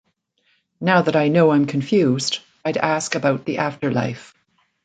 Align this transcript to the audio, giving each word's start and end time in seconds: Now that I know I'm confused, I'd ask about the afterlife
Now 0.79 1.03
that 1.03 1.15
I 1.15 1.27
know 1.27 1.51
I'm 1.51 1.67
confused, 1.67 2.39
I'd 2.65 2.77
ask 2.77 3.13
about 3.13 3.45
the 3.45 3.59
afterlife 3.59 4.33